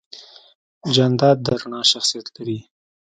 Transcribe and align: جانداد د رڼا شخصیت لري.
جانداد 0.95 1.37
د 1.45 1.47
رڼا 1.59 1.81
شخصیت 1.91 2.27
لري. 2.35 2.59